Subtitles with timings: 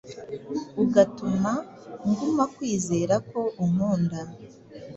[0.83, 1.51] Ugatuma
[2.09, 4.19] nguma kwizera ko unkunda